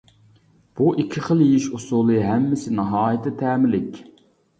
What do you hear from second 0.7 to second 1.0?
بۇ